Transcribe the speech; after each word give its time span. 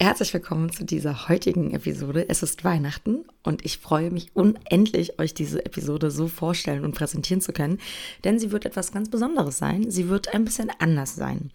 Herzlich 0.00 0.32
willkommen 0.32 0.70
zu 0.70 0.84
dieser 0.84 1.28
heutigen 1.28 1.74
Episode. 1.74 2.28
Es 2.28 2.44
ist 2.44 2.62
Weihnachten 2.62 3.24
und 3.42 3.64
ich 3.64 3.78
freue 3.78 4.12
mich 4.12 4.30
unendlich, 4.32 5.18
euch 5.18 5.34
diese 5.34 5.66
Episode 5.66 6.12
so 6.12 6.28
vorstellen 6.28 6.84
und 6.84 6.94
präsentieren 6.94 7.40
zu 7.40 7.52
können, 7.52 7.80
denn 8.22 8.38
sie 8.38 8.52
wird 8.52 8.64
etwas 8.64 8.92
ganz 8.92 9.10
Besonderes 9.10 9.58
sein. 9.58 9.90
Sie 9.90 10.08
wird 10.08 10.32
ein 10.32 10.44
bisschen 10.44 10.70
anders 10.78 11.16
sein. 11.16 11.50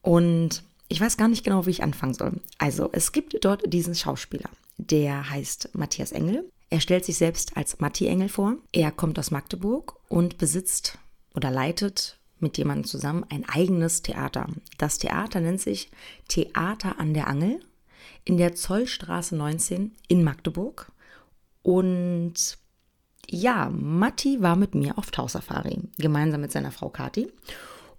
Und 0.00 0.62
ich 0.86 1.00
weiß 1.00 1.16
gar 1.16 1.26
nicht 1.26 1.42
genau, 1.42 1.66
wie 1.66 1.70
ich 1.70 1.82
anfangen 1.82 2.14
soll. 2.14 2.40
Also, 2.58 2.88
es 2.92 3.10
gibt 3.10 3.44
dort 3.44 3.72
diesen 3.72 3.96
Schauspieler, 3.96 4.48
der 4.76 5.28
heißt 5.28 5.70
Matthias 5.72 6.12
Engel. 6.12 6.48
Er 6.70 6.80
stellt 6.80 7.04
sich 7.04 7.16
selbst 7.16 7.56
als 7.56 7.80
Matti 7.80 8.06
Engel 8.06 8.28
vor. 8.28 8.58
Er 8.70 8.92
kommt 8.92 9.18
aus 9.18 9.32
Magdeburg 9.32 9.98
und 10.08 10.38
besitzt 10.38 10.98
oder 11.34 11.50
leitet 11.50 12.20
mit 12.38 12.58
jemandem 12.58 12.84
zusammen 12.84 13.24
ein 13.30 13.48
eigenes 13.48 14.02
Theater. 14.02 14.46
Das 14.78 14.98
Theater 14.98 15.40
nennt 15.40 15.60
sich 15.60 15.90
Theater 16.28 16.98
an 16.98 17.14
der 17.14 17.28
Angel 17.28 17.60
in 18.24 18.36
der 18.36 18.54
Zollstraße 18.54 19.36
19 19.36 19.92
in 20.08 20.22
Magdeburg. 20.22 20.92
Und 21.62 22.58
ja, 23.28 23.70
Matti 23.70 24.40
war 24.42 24.56
mit 24.56 24.74
mir 24.74 24.98
auf 24.98 25.10
Tauchsafari, 25.10 25.80
gemeinsam 25.98 26.40
mit 26.40 26.52
seiner 26.52 26.72
Frau 26.72 26.88
Kati. 26.88 27.28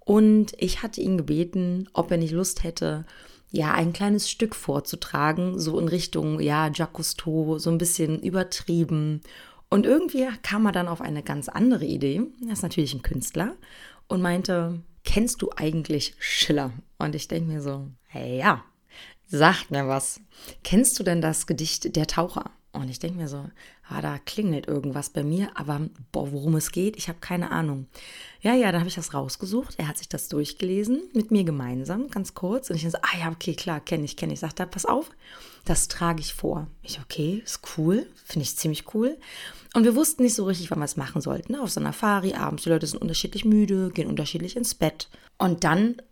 Und 0.00 0.52
ich 0.58 0.82
hatte 0.82 1.00
ihn 1.00 1.18
gebeten, 1.18 1.88
ob 1.92 2.10
er 2.10 2.16
nicht 2.16 2.32
Lust 2.32 2.64
hätte, 2.64 3.04
ja, 3.50 3.72
ein 3.72 3.92
kleines 3.92 4.30
Stück 4.30 4.54
vorzutragen, 4.54 5.58
so 5.58 5.78
in 5.78 5.88
Richtung, 5.88 6.40
ja, 6.40 6.70
Jacques 6.72 6.94
Cousteau, 6.94 7.58
so 7.58 7.70
ein 7.70 7.78
bisschen 7.78 8.20
übertrieben. 8.20 9.22
Und 9.70 9.86
irgendwie 9.86 10.26
kam 10.42 10.66
er 10.66 10.72
dann 10.72 10.88
auf 10.88 11.00
eine 11.00 11.22
ganz 11.22 11.48
andere 11.48 11.84
Idee. 11.84 12.22
Er 12.46 12.52
ist 12.52 12.62
natürlich 12.62 12.94
ein 12.94 13.02
Künstler 13.02 13.54
und 14.08 14.22
meinte, 14.22 14.80
kennst 15.04 15.42
du 15.42 15.50
eigentlich 15.56 16.14
Schiller? 16.18 16.72
Und 16.98 17.14
ich 17.14 17.28
denke 17.28 17.52
mir 17.52 17.62
so, 17.62 17.88
hey, 18.06 18.38
ja, 18.38 18.64
sagt 19.26 19.70
mir 19.70 19.86
was. 19.86 20.20
Kennst 20.64 20.98
du 20.98 21.04
denn 21.04 21.20
das 21.20 21.46
Gedicht 21.46 21.94
Der 21.96 22.06
Taucher? 22.06 22.50
Und 22.72 22.90
ich 22.90 22.98
denke 22.98 23.18
mir 23.18 23.28
so, 23.28 23.48
ah, 23.88 24.02
da 24.02 24.18
klingelt 24.18 24.68
irgendwas 24.68 25.10
bei 25.10 25.24
mir, 25.24 25.50
aber 25.54 25.88
boah, 26.12 26.30
worum 26.32 26.54
es 26.56 26.70
geht, 26.70 26.96
ich 26.96 27.08
habe 27.08 27.18
keine 27.18 27.50
Ahnung. 27.50 27.86
Ja, 28.42 28.54
ja, 28.54 28.70
dann 28.70 28.80
habe 28.80 28.88
ich 28.88 28.94
das 28.94 29.14
rausgesucht. 29.14 29.76
Er 29.78 29.88
hat 29.88 29.96
sich 29.96 30.08
das 30.08 30.28
durchgelesen, 30.28 31.02
mit 31.14 31.30
mir 31.30 31.44
gemeinsam, 31.44 32.08
ganz 32.08 32.34
kurz. 32.34 32.68
Und 32.68 32.76
ich 32.76 32.88
so, 32.88 32.98
ah 32.98 33.18
ja, 33.18 33.30
okay, 33.30 33.54
klar, 33.54 33.80
kenne 33.80 34.04
ich, 34.04 34.16
kenne 34.16 34.34
ich. 34.34 34.40
Sagt 34.40 34.60
er, 34.60 34.66
pass 34.66 34.84
auf, 34.84 35.10
das 35.64 35.88
trage 35.88 36.20
ich 36.20 36.34
vor. 36.34 36.68
Ich, 36.82 37.00
okay, 37.00 37.42
ist 37.44 37.60
cool, 37.78 38.06
finde 38.24 38.44
ich 38.44 38.56
ziemlich 38.56 38.94
cool. 38.94 39.16
Und 39.78 39.84
wir 39.84 39.94
wussten 39.94 40.24
nicht 40.24 40.34
so 40.34 40.44
richtig, 40.44 40.72
wann 40.72 40.80
wir 40.80 40.86
es 40.86 40.96
machen 40.96 41.20
sollten. 41.20 41.52
Ne? 41.52 41.62
Auf 41.62 41.70
so 41.70 41.78
einer 41.78 41.92
Fari 41.92 42.34
abends, 42.34 42.64
die 42.64 42.68
Leute 42.68 42.88
sind 42.88 43.00
unterschiedlich 43.00 43.44
müde, 43.44 43.90
gehen 43.90 44.08
unterschiedlich 44.08 44.56
ins 44.56 44.74
Bett. 44.74 45.08
Und 45.38 45.62
dann 45.62 46.02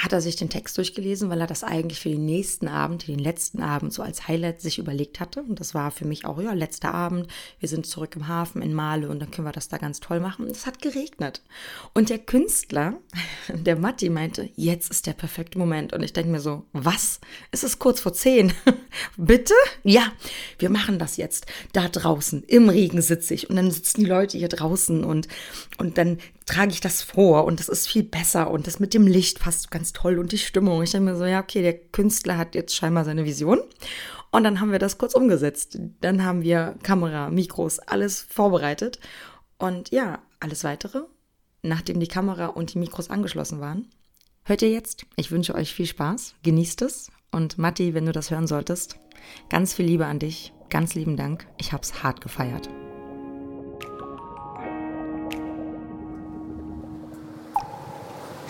hat 0.00 0.14
er 0.14 0.22
sich 0.22 0.34
den 0.34 0.48
Text 0.48 0.78
durchgelesen, 0.78 1.28
weil 1.28 1.42
er 1.42 1.46
das 1.46 1.62
eigentlich 1.62 2.00
für 2.00 2.08
den 2.08 2.24
nächsten 2.24 2.68
Abend, 2.68 3.06
den 3.06 3.18
letzten 3.18 3.60
Abend 3.60 3.92
so 3.92 4.02
als 4.02 4.28
Highlight 4.28 4.62
sich 4.62 4.78
überlegt 4.78 5.20
hatte. 5.20 5.42
Und 5.42 5.60
das 5.60 5.74
war 5.74 5.90
für 5.90 6.06
mich 6.06 6.24
auch, 6.24 6.40
ja, 6.40 6.54
letzter 6.54 6.94
Abend. 6.94 7.28
Wir 7.58 7.68
sind 7.68 7.86
zurück 7.86 8.16
im 8.16 8.26
Hafen 8.26 8.62
in 8.62 8.72
Male 8.72 9.10
und 9.10 9.20
dann 9.20 9.30
können 9.30 9.46
wir 9.46 9.52
das 9.52 9.68
da 9.68 9.76
ganz 9.76 10.00
toll 10.00 10.18
machen. 10.18 10.46
Und 10.46 10.52
es 10.52 10.64
hat 10.64 10.80
geregnet. 10.80 11.42
Und 11.92 12.08
der 12.08 12.18
Künstler, 12.18 12.94
der 13.48 13.76
Matti, 13.76 14.08
meinte, 14.08 14.48
jetzt 14.56 14.90
ist 14.90 15.06
der 15.06 15.12
perfekte 15.12 15.58
Moment. 15.58 15.92
Und 15.92 16.02
ich 16.02 16.14
denke 16.14 16.30
mir 16.30 16.40
so, 16.40 16.64
was? 16.72 17.20
Es 17.50 17.62
ist 17.62 17.78
kurz 17.78 18.00
vor 18.00 18.14
zehn. 18.14 18.54
Bitte? 19.18 19.54
Ja, 19.84 20.12
wir 20.58 20.70
machen 20.70 20.98
das 20.98 21.18
jetzt. 21.18 21.44
Da 21.74 21.90
draußen, 21.90 22.42
im 22.44 22.70
Regen 22.70 23.02
sitze 23.02 23.34
ich. 23.34 23.50
Und 23.50 23.56
dann 23.56 23.70
sitzen 23.70 24.00
die 24.00 24.08
Leute 24.08 24.38
hier 24.38 24.48
draußen 24.48 25.04
und, 25.04 25.28
und 25.76 25.98
dann 25.98 26.18
trage 26.50 26.72
ich 26.72 26.80
das 26.80 27.02
vor 27.02 27.44
und 27.44 27.60
das 27.60 27.68
ist 27.68 27.86
viel 27.86 28.02
besser 28.02 28.50
und 28.50 28.66
das 28.66 28.80
mit 28.80 28.92
dem 28.92 29.06
Licht 29.06 29.38
passt 29.38 29.70
ganz 29.70 29.92
toll 29.92 30.18
und 30.18 30.32
die 30.32 30.38
Stimmung. 30.38 30.82
Ich 30.82 30.90
denke 30.90 31.12
mir 31.12 31.16
so, 31.16 31.24
ja, 31.24 31.40
okay, 31.40 31.62
der 31.62 31.78
Künstler 31.78 32.36
hat 32.36 32.56
jetzt 32.56 32.74
scheinbar 32.74 33.04
seine 33.04 33.24
Vision. 33.24 33.60
Und 34.32 34.44
dann 34.44 34.60
haben 34.60 34.72
wir 34.72 34.78
das 34.78 34.98
kurz 34.98 35.14
umgesetzt. 35.14 35.78
Dann 36.00 36.24
haben 36.24 36.42
wir 36.42 36.76
Kamera, 36.82 37.30
Mikros, 37.30 37.78
alles 37.78 38.20
vorbereitet. 38.20 38.98
Und 39.58 39.90
ja, 39.90 40.20
alles 40.40 40.64
weitere, 40.64 41.02
nachdem 41.62 42.00
die 42.00 42.08
Kamera 42.08 42.46
und 42.46 42.74
die 42.74 42.78
Mikros 42.78 43.10
angeschlossen 43.10 43.60
waren, 43.60 43.88
hört 44.44 44.62
ihr 44.62 44.70
jetzt. 44.70 45.06
Ich 45.16 45.30
wünsche 45.30 45.54
euch 45.54 45.72
viel 45.72 45.86
Spaß, 45.86 46.34
genießt 46.42 46.82
es. 46.82 47.10
Und 47.30 47.58
Matti, 47.58 47.94
wenn 47.94 48.06
du 48.06 48.12
das 48.12 48.30
hören 48.30 48.48
solltest, 48.48 48.98
ganz 49.50 49.74
viel 49.74 49.86
Liebe 49.86 50.06
an 50.06 50.18
dich, 50.18 50.52
ganz 50.68 50.94
lieben 50.94 51.16
Dank. 51.16 51.46
Ich 51.58 51.72
hab's 51.72 52.02
hart 52.02 52.20
gefeiert. 52.20 52.68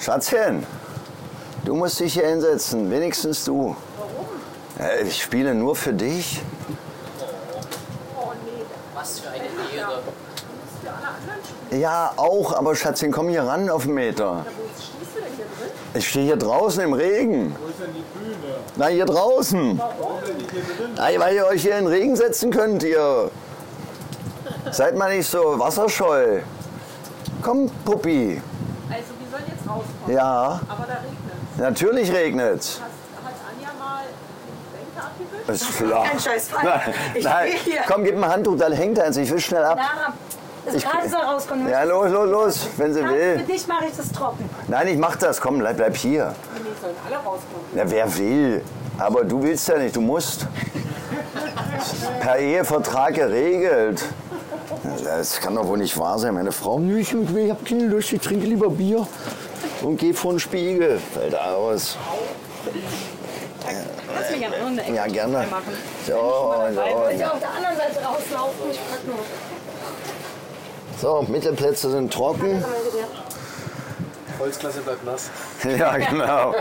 Schatzchen, 0.01 0.67
du 1.67 1.75
musst 1.75 2.01
dich 2.01 2.15
hier 2.15 2.27
hinsetzen, 2.27 2.91
wenigstens 2.91 3.45
du. 3.45 3.77
Warum? 3.99 5.07
Ich 5.07 5.23
spiele 5.23 5.55
nur 5.55 5.77
für 5.77 5.93
dich. 5.93 6.41
Oh 8.17 8.33
nee, 8.47 8.65
was 8.95 9.21
für 9.21 9.29
eine 9.29 9.45
Ehre. 9.77 10.03
Ja, 11.71 12.15
auch, 12.17 12.55
aber 12.57 12.75
Schatzchen, 12.75 13.13
komm 13.13 13.29
hier 13.29 13.43
ran 13.43 13.69
auf 13.69 13.83
den 13.83 13.93
Meter. 13.93 14.25
Ja, 14.25 14.45
wo 14.47 14.69
stehst 14.75 15.17
du 15.17 15.21
denn 15.21 15.33
hier 15.37 15.45
drin? 15.45 15.71
Ich 15.93 16.09
stehe 16.09 16.25
hier 16.25 16.37
draußen 16.37 16.83
im 16.83 16.95
Regen. 16.95 17.55
Wo 17.61 17.69
ist 17.69 17.81
denn 17.81 17.95
die 17.95 18.19
Bühne? 18.19 18.55
Na, 18.77 18.87
hier 18.87 19.05
draußen. 19.05 19.79
Warum? 19.79 20.19
Na, 20.97 21.09
weil 21.19 21.35
ihr 21.35 21.47
euch 21.47 21.61
hier 21.61 21.77
in 21.77 21.85
den 21.85 21.93
Regen 21.93 22.17
setzen 22.17 22.51
könnt, 22.51 22.83
ihr. 22.85 23.31
Seid 24.71 24.97
mal 24.97 25.15
nicht 25.15 25.29
so 25.29 25.59
wasserscheu. 25.59 26.41
Komm, 27.43 27.71
Puppi. 27.85 28.41
Also, 28.89 29.05
wir 29.19 29.31
sollen 29.31 29.45
jetzt 29.49 29.69
rauskommen. 29.69 30.00
Ja, 30.13 30.61
Aber 30.69 30.87
da 30.87 30.95
regnet 30.95 31.19
es. 31.55 31.61
natürlich 31.61 32.13
regnet's. 32.13 32.81
Hat, 32.81 32.89
hat 33.25 33.35
Anja 33.55 33.69
mal 33.79 34.03
die 35.19 35.25
Bänke 35.35 35.47
abgewischt? 35.47 35.63
Ist 35.71 35.77
klar. 35.79 36.05
Kein 36.05 36.21
Scheißfall. 36.21 36.65
Nein, 36.65 36.95
Ich 37.15 37.25
nein. 37.25 37.47
will 37.47 37.59
hier. 37.65 37.81
komm, 37.87 38.05
gib 38.05 38.17
mir 38.17 38.27
ein 38.27 38.33
Handtuch, 38.33 38.57
da 38.57 38.71
hängt 38.71 38.99
eins. 38.99 39.17
Ich 39.17 39.31
will 39.31 39.41
schnell 39.41 39.65
ab. 39.65 39.77
Lara, 39.77 40.13
das 40.67 40.75
Ich- 40.75 40.85
gerade 40.85 41.09
soll 41.09 41.21
rauskommen. 41.21 41.69
Ja, 41.69 41.83
los, 41.85 42.11
los, 42.11 42.31
los, 42.31 42.67
wenn 42.77 42.93
sie 42.95 43.01
Für 43.03 43.11
will. 43.11 43.39
dich 43.39 43.67
mache 43.67 43.87
ich 43.87 43.97
das 43.97 44.11
trocken. 44.13 44.49
Nein, 44.69 44.89
ich 44.89 44.99
mach 44.99 45.17
das. 45.17 45.41
Komm, 45.41 45.59
bleib, 45.59 45.77
bleib 45.77 45.97
hier. 45.97 46.35
Nee, 46.55 46.61
sollen 46.81 46.95
alle 47.07 47.17
rauskommen. 47.17 47.67
Na, 47.75 47.83
wer 47.91 48.17
will? 48.19 48.63
Aber 48.99 49.25
du 49.25 49.43
willst 49.43 49.67
ja 49.69 49.79
nicht, 49.79 49.97
du 49.97 50.01
musst. 50.01 50.47
Per 52.21 52.37
Ehevertrag 52.39 53.15
geregelt. 53.15 54.05
Das 55.05 55.41
kann 55.41 55.55
doch 55.55 55.67
wohl 55.67 55.79
nicht 55.79 55.97
wahr 55.99 56.19
sein. 56.19 56.35
Meine 56.35 56.53
Frau, 56.53 56.79
"Nö, 56.79 56.99
ich, 56.99 57.13
ich 57.13 57.51
habe 57.51 57.65
keine 57.65 57.87
Lust, 57.87 58.13
ich 58.13 58.21
trinke 58.21 58.47
lieber 58.47 58.69
Bier 58.71 59.07
und 59.83 59.97
gehe 59.99 60.15
vor 60.15 60.33
den 60.33 60.41
Spiegel. 60.41 61.01
Fällt 61.13 61.39
aus. 61.39 61.97
Lass 64.15 64.31
mich 64.31 64.47
an 64.47 64.53
irgendeine 64.53 64.83
Ecke 64.83 64.95
Ja, 64.95 65.07
gerne. 65.07 65.47
machen. 65.51 65.73
So, 66.07 66.13
Ich 66.69 66.75
so, 66.75 66.81
will 66.83 67.25
auf 67.25 67.39
der 67.41 67.51
anderen 67.51 67.77
Seite 67.77 68.05
rauslaufen. 68.05 68.71
Ich 68.71 68.79
frag 68.81 69.07
nur. 69.07 69.19
so, 71.01 71.23
Mittelplätze 71.31 71.91
sind 71.91 72.13
trocken. 72.13 72.65
Holzklasse 74.41 74.81
bleibt 74.81 75.05
nass. 75.05 75.31
Ja, 75.79 75.97
genau. 75.97 76.55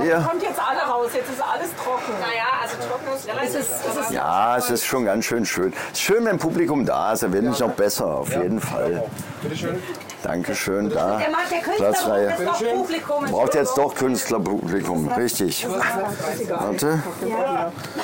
Hier. 0.00 0.24
Kommt 0.28 0.42
jetzt 0.42 0.60
alle 0.60 0.80
raus, 0.80 1.10
jetzt 1.14 1.30
ist 1.30 1.42
alles 1.42 1.70
trocken. 1.76 2.12
Naja, 2.20 2.60
also 2.62 2.76
trocken 2.76 3.44
ist 3.44 3.54
es. 3.54 3.60
Ist, 3.60 3.86
es 3.88 4.06
ist, 4.06 4.10
Ja, 4.12 4.56
es 4.56 4.70
ist 4.70 4.84
schon 4.84 5.04
ganz 5.04 5.24
schön 5.24 5.44
schön. 5.44 5.72
Es 5.92 5.98
ist 5.98 6.02
schön, 6.02 6.24
wenn 6.24 6.38
Publikum 6.38 6.84
da 6.84 7.12
ist. 7.12 7.22
Da 7.22 7.32
wird 7.32 7.44
es 7.44 7.58
noch 7.58 7.72
besser, 7.72 8.06
auf 8.06 8.30
jeden 8.30 8.60
Fall. 8.60 9.04
Bitte 9.42 9.56
schön. 9.56 9.82
Dankeschön, 10.22 10.90
da. 10.90 11.16
der 11.16 11.30
macht 11.30 11.50
der 11.50 11.60
Künstler 11.60 12.74
Publikum. 12.74 13.24
Braucht 13.24 13.54
jetzt 13.54 13.76
doch 13.78 13.94
Künstlerpublikum, 13.94 15.08
richtig. 15.08 15.66
Warte. 15.66 17.02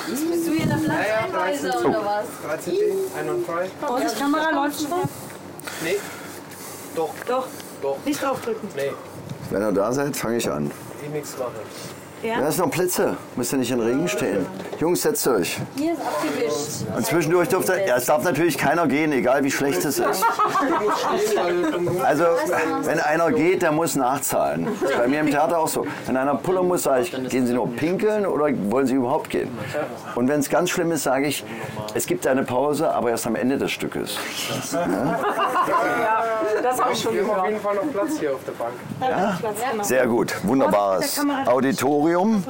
Bist 0.07 0.47
du 0.47 0.51
hier 0.51 0.65
der 0.65 0.75
Platzeinweiser 0.75 1.85
oder 1.85 2.05
was? 2.05 2.25
13 2.63 2.73
ein 3.19 3.29
und 3.29 3.45
frei. 3.45 3.69
Vorsicht, 3.85 4.19
Kamera 4.19 4.49
läuft 4.51 4.81
schon. 4.81 5.01
Nee. 5.83 5.97
Doch. 6.95 7.13
Doch, 7.27 7.47
Doch. 7.81 7.97
nicht 8.05 8.21
draufdrücken. 8.21 8.69
Nee. 8.75 8.91
Wenn 9.49 9.61
ihr 9.61 9.71
da 9.71 9.91
seid, 9.91 10.15
fange 10.15 10.37
ich 10.37 10.49
an. 10.49 10.71
Ich 11.03 11.09
nichts 11.09 11.37
mache. 11.37 11.51
Ja, 12.23 12.47
ist 12.47 12.57
noch 12.57 12.71
Plätze. 12.71 13.15
Müsst 13.35 13.53
ihr 13.53 13.59
nicht 13.59 13.69
in 13.69 13.77
den 13.77 13.87
Regen 13.87 14.07
stehen. 14.07 14.43
Jungs, 14.79 15.03
setzt 15.03 15.27
euch. 15.27 15.59
Hier 15.75 15.93
ist 15.93 16.01
abgewischt. 16.01 16.97
Und 16.97 17.05
zwischendurch 17.05 17.47
dürfte, 17.47 17.79
ja, 17.87 17.97
es 17.97 18.05
darf 18.05 18.23
natürlich 18.23 18.57
keiner 18.57 18.87
gehen, 18.87 19.11
egal 19.11 19.43
wie 19.43 19.51
schlecht 19.51 19.85
es 19.85 19.99
ist. 19.99 20.23
Also, 22.03 22.23
wenn 22.81 22.99
einer 22.99 23.31
geht, 23.31 23.61
der 23.61 23.71
muss 23.71 23.95
nachzahlen. 23.95 24.67
Das 24.81 24.89
ist 24.89 24.97
bei 24.97 25.07
mir 25.07 25.19
im 25.19 25.29
Theater 25.29 25.59
auch 25.59 25.67
so. 25.67 25.85
Wenn 26.07 26.17
einer 26.17 26.33
pullern 26.33 26.67
muss, 26.67 26.83
sage 26.83 27.03
ich, 27.03 27.11
gehen 27.29 27.45
Sie 27.45 27.53
nur 27.53 27.71
pinkeln 27.75 28.25
oder 28.25 28.49
wollen 28.71 28.87
Sie 28.87 28.95
überhaupt 28.95 29.29
gehen? 29.29 29.55
Und 30.15 30.27
wenn 30.27 30.39
es 30.39 30.49
ganz 30.49 30.71
schlimm 30.71 30.91
ist, 30.91 31.03
sage 31.03 31.27
ich, 31.27 31.45
es 31.93 32.07
gibt 32.07 32.25
eine 32.25 32.41
Pause, 32.41 32.91
aber 32.91 33.11
erst 33.11 33.27
am 33.27 33.35
Ende 33.35 33.59
des 33.59 33.71
Stückes. 33.71 34.17
Das 36.77 36.85
habe 36.85 36.93
ich 36.93 37.01
schon 37.01 37.15
Wir 37.15 37.27
haben 37.27 37.39
auf 37.39 37.47
jeden 37.47 37.59
Fall 37.59 37.75
noch 37.75 37.91
Platz 37.91 38.19
hier 38.19 38.35
auf 38.35 38.41
der 38.45 38.51
Bank. 38.51 39.85
Sehr 39.85 40.05
gut, 40.05 40.35
wunderbares 40.43 41.19
Auditorium. 41.47 42.43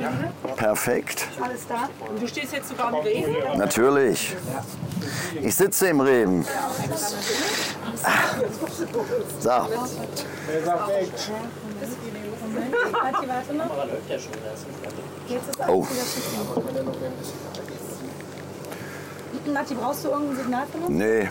Perfekt, 0.58 1.28
Alles 1.42 1.66
da. 1.68 1.90
Und 2.10 2.22
du 2.22 2.28
stehst 2.28 2.52
jetzt 2.54 2.70
sogar 2.70 2.90
im 2.90 2.96
Regen? 2.96 3.36
natürlich. 3.56 4.36
Ich 5.42 5.56
sitze 5.56 5.88
im 5.88 6.02
Reben. 6.02 6.46
So, 9.40 9.52
oh. 15.68 15.88
Nati, 19.46 19.76
brauchst 19.76 20.04
du 20.04 20.10
irgendein 20.10 20.38
Signal 20.38 20.68
von 20.68 20.82
uns? 20.82 20.90
Nee. 20.90 21.28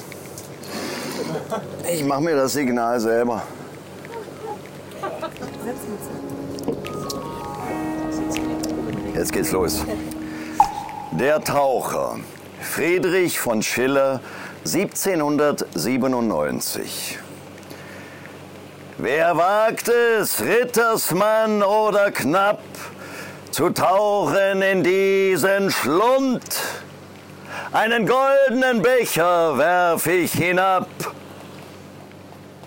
Ich 1.92 2.04
mache 2.04 2.20
mir 2.20 2.36
das 2.36 2.52
Signal 2.52 3.00
selber. 3.00 3.42
Jetzt 9.14 9.32
geht's 9.32 9.50
los. 9.52 9.82
Der 11.12 11.42
Taucher. 11.42 12.18
Friedrich 12.60 13.38
von 13.38 13.62
Schiller, 13.62 14.20
1797. 14.64 17.18
Wer 18.98 19.36
wagt 19.36 19.88
es, 19.88 20.42
Rittersmann 20.42 21.62
oder 21.62 22.10
Knapp, 22.10 22.62
zu 23.50 23.70
tauchen 23.70 24.60
in 24.62 24.82
diesen 24.82 25.70
Schlund? 25.70 26.42
Einen 27.72 28.06
goldenen 28.06 28.80
Becher 28.80 29.58
werf 29.58 30.06
ich 30.06 30.32
hinab. 30.32 30.86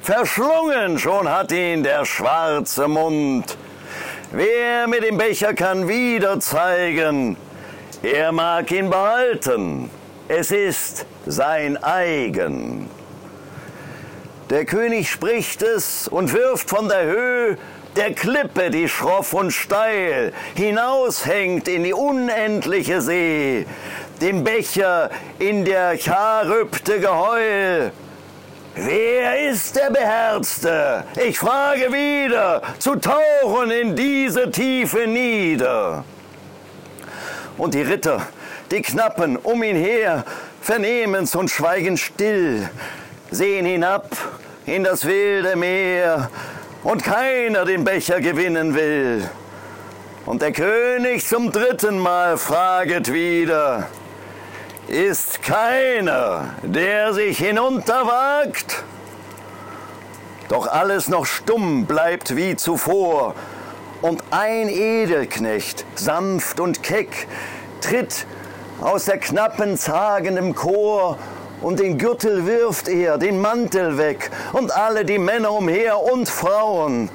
Verschlungen 0.02 1.00
schon 1.00 1.30
hat 1.30 1.54
ihn 1.54 1.84
der 1.84 2.04
schwarze 2.04 2.86
Mund. 2.88 3.58
Wer 4.32 4.88
mit 4.88 5.04
dem 5.04 5.18
Becher 5.18 5.54
kann 5.54 5.88
wieder 5.88 6.42
zeigen, 6.42 7.38
er 8.04 8.34
mag 8.34 8.70
ihn 8.72 8.90
behalten, 8.90 9.90
es 10.28 10.52
ist 10.52 11.06
sein 11.26 11.82
eigen. 11.82 12.90
Der 14.50 14.66
König 14.66 15.10
spricht 15.10 15.62
es 15.62 16.10
und 16.10 16.34
wirft 16.34 16.70
von 16.70 16.90
der 16.90 17.06
Höhe 17.06 17.58
der 17.96 18.14
Klippe, 18.14 18.70
die 18.70 18.88
schroff 18.88 19.34
und 19.34 19.52
steil 19.52 20.34
hinaushängt 20.56 21.68
in 21.68 21.84
die 21.84 21.94
unendliche 21.94 23.02
See, 23.02 23.66
den 24.22 24.44
Becher 24.44 25.10
in 25.40 25.66
der 25.66 25.98
Charybde 25.98 27.00
Geheul. 27.00 27.92
Wer 28.76 29.50
ist 29.50 29.76
der 29.76 29.90
Beherzte? 29.90 31.04
Ich 31.26 31.38
frage 31.40 31.92
wieder, 31.92 32.62
zu 32.78 32.96
tauchen 32.96 33.72
in 33.72 33.96
diese 33.96 34.52
Tiefe 34.52 35.08
nieder. 35.08 36.04
Und 37.58 37.74
die 37.74 37.82
Ritter, 37.82 38.28
die 38.72 38.82
Knappen 38.82 39.36
um 39.38 39.64
ihn 39.64 39.76
her, 39.76 40.24
vernehmen's 40.62 41.36
und 41.36 41.50
schweigen 41.50 41.98
still, 41.98 42.70
sehen 43.32 43.66
hinab 43.66 44.16
in 44.66 44.84
das 44.84 45.06
wilde 45.06 45.56
Meer, 45.56 46.30
und 46.84 47.04
keiner 47.04 47.66
den 47.66 47.84
Becher 47.84 48.22
gewinnen 48.22 48.74
will. 48.74 49.30
Und 50.26 50.42
der 50.42 50.52
König 50.52 51.26
zum 51.26 51.52
dritten 51.52 52.00
Mal 52.00 52.38
fraget 52.38 53.12
wieder, 53.12 53.88
ist 54.90 55.44
keiner, 55.44 56.56
der 56.64 57.14
sich 57.14 57.38
hinunterwagt? 57.38 58.84
Doch 60.50 60.66
alles 60.66 61.08
noch 61.10 61.26
stumm 61.28 61.86
bleibt 61.86 62.36
wie 62.36 62.56
zuvor, 62.56 63.36
und 64.02 64.24
ein 64.32 64.70
Edelknecht, 64.70 65.86
sanft 65.96 66.60
und 66.60 66.82
keck, 66.82 67.28
tritt 67.82 68.26
aus 68.82 69.06
der 69.06 69.20
knappen 69.20 69.78
zagendem 69.78 70.56
Chor, 70.56 71.18
und 71.62 71.80
den 71.80 71.98
Gürtel 71.98 72.48
wirft 72.48 72.88
er, 72.88 73.18
den 73.18 73.42
Mantel 73.42 73.98
weg, 73.98 74.32
und 74.54 74.72
alle 74.72 75.06
die 75.06 75.20
Männer 75.20 75.52
umher 75.52 76.00
und 76.02 76.28
Frauen 76.28 77.10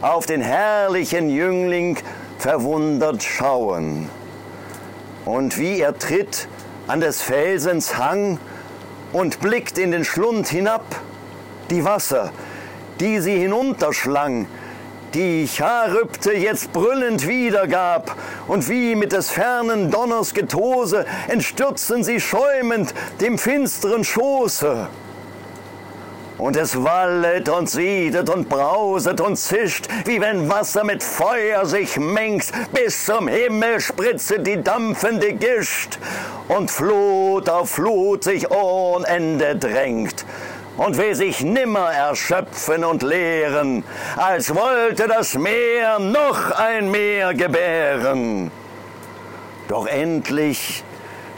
auf 0.00 0.26
den 0.26 0.40
herrlichen 0.40 1.30
Jüngling 1.30 1.98
verwundert 2.38 3.22
schauen. 3.22 4.08
Und 5.26 5.58
wie 5.58 5.80
er 5.80 5.96
tritt 5.96 6.48
an 6.86 7.00
des 7.00 7.22
Felsens 7.22 7.96
Hang 7.96 8.38
und 9.12 9.40
blickt 9.40 9.78
in 9.78 9.90
den 9.90 10.04
Schlund 10.04 10.48
hinab, 10.48 10.84
die 11.70 11.84
Wasser, 11.84 12.32
die 13.00 13.20
sie 13.20 13.38
hinunterschlang, 13.38 14.46
die 15.14 15.48
Charybde 15.48 16.36
jetzt 16.36 16.72
brüllend 16.72 17.26
wiedergab, 17.26 18.16
und 18.46 18.68
wie 18.68 18.94
mit 18.94 19.12
des 19.12 19.30
fernen 19.30 19.90
Donners 19.90 20.34
Getose 20.34 21.06
entstürzen 21.28 22.04
sie 22.04 22.20
schäumend 22.20 22.94
dem 23.20 23.38
finsteren 23.38 24.04
Schoße. 24.04 24.88
Und 26.40 26.56
es 26.56 26.82
wallet 26.82 27.50
und 27.50 27.68
siedet 27.68 28.30
und 28.30 28.48
brauset 28.48 29.20
und 29.20 29.36
zischt, 29.36 29.88
wie 30.06 30.22
wenn 30.22 30.48
Wasser 30.48 30.84
mit 30.84 31.02
Feuer 31.02 31.66
sich 31.66 31.98
mengt, 31.98 32.46
bis 32.72 33.04
zum 33.04 33.28
Himmel 33.28 33.78
spritzet 33.78 34.46
die 34.46 34.62
dampfende 34.62 35.34
Gischt, 35.34 35.98
und 36.48 36.70
Flut 36.70 37.50
auf 37.50 37.72
Flut 37.72 38.24
sich 38.24 38.50
ohne 38.50 39.06
Ende 39.06 39.54
drängt. 39.54 40.24
Und 40.78 40.96
will 40.96 41.14
sich 41.14 41.42
nimmer 41.42 41.92
erschöpfen 41.92 42.84
und 42.84 43.02
leeren, 43.02 43.84
als 44.16 44.54
wollte 44.54 45.08
das 45.08 45.34
Meer 45.34 45.98
noch 45.98 46.52
ein 46.52 46.90
Meer 46.90 47.34
gebären. 47.34 48.50
Doch 49.68 49.86
endlich, 49.86 50.82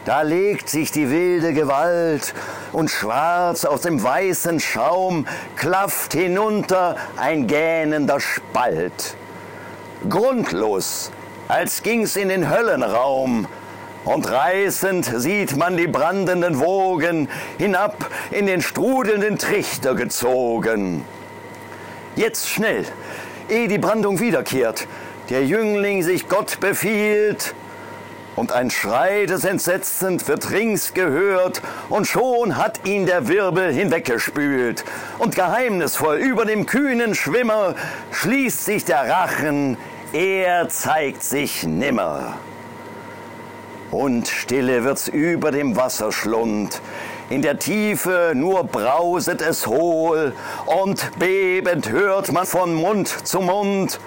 da 0.05 0.23
legt 0.23 0.69
sich 0.69 0.91
die 0.91 1.11
wilde 1.11 1.53
Gewalt, 1.53 2.35
und 2.73 2.91
schwarz 2.91 3.65
aus 3.65 3.83
dem 3.83 4.03
weißen 4.03 4.59
Schaum 4.59 5.27
klafft 5.57 6.15
hinunter 6.15 6.97
ein 7.17 7.47
gähnender 7.47 8.19
Spalt. 8.19 9.17
Grundlos, 10.09 11.13
als 11.49 11.83
ging's 11.83 12.17
in 12.17 12.29
den 12.29 12.51
Höllenraum, 12.51 13.47
und 14.05 14.29
reißend 14.29 15.05
sieht 15.17 15.57
man 15.57 15.77
die 15.77 15.87
brandenden 15.87 16.59
Wogen 16.59 17.29
hinab 17.59 18.11
in 18.33 18.47
den 18.47 18.61
strudelnden 18.61 19.39
Trichter 19.39 19.95
gezogen. 19.95 21.05
Jetzt 22.17 22.49
schnell, 22.49 22.85
ehe 23.49 23.69
die 23.69 23.79
Brandung 23.79 24.19
wiederkehrt, 24.19 24.89
der 25.31 25.45
Jüngling 25.47 26.03
sich 26.03 26.29
Gott 26.29 26.59
befiehlt, 26.59 27.55
und 28.37 28.53
ein 28.53 28.71
Schrei 28.71 29.27
des 29.27 29.45
Entsetzens 29.45 30.27
wird 30.29 30.51
rings 30.51 30.95
gehört, 30.95 31.63
und 31.89 32.07
schon 32.07 32.57
hat 32.57 32.87
ihn 32.87 33.07
der 33.07 33.29
Wirbel 33.29 33.73
hinweggespült, 33.73 34.85
und 35.19 35.35
geheimnisvoll 35.35 36.17
über 36.17 36.45
dem 36.45 36.67
kühnen 36.67 37.15
Schwimmer 37.15 37.75
schließt 38.13 38.65
sich 38.65 38.85
der 38.85 39.09
Rachen, 39.09 39.77
er 40.13 40.69
zeigt 40.69 41.23
sich 41.23 41.65
nimmer. 41.65 42.35
Und 43.91 44.29
stille 44.29 44.85
wird's 44.85 45.09
über 45.09 45.51
dem 45.51 45.77
Wasserschlund. 45.77 46.81
In 47.29 47.43
der 47.43 47.59
Tiefe 47.59 48.33
nur 48.35 48.65
brauset 48.65 49.43
es 49.43 49.67
hohl 49.67 50.35
und 50.67 51.19
bebend 51.19 51.91
hört 51.91 52.33
man 52.33 52.47
von 52.47 52.75
Mund 52.75 53.09
zu 53.09 53.41
Mund. 53.41 54.01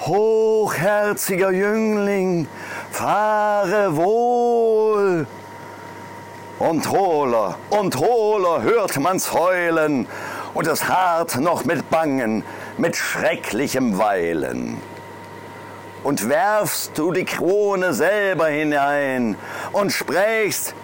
Hochherziger 0.00 1.50
Jüngling, 1.50 2.48
fahre 2.92 3.96
wohl. 3.96 5.26
Und 6.58 6.88
hohler 6.90 7.56
und 7.70 7.96
hohler 7.96 8.62
hört 8.62 9.00
man's 9.00 9.32
heulen 9.32 10.06
und 10.54 10.66
es 10.66 10.88
hart 10.88 11.40
noch 11.40 11.64
mit 11.64 11.90
Bangen, 11.90 12.44
mit 12.78 12.94
schrecklichem 12.94 13.98
Weilen 13.98 14.80
und 16.04 16.28
werfst 16.28 16.92
du 16.96 17.12
die 17.12 17.24
Krone 17.24 17.94
selber 17.94 18.48
hinein 18.48 19.36
und 19.72 19.92
sprächst, 19.92 20.74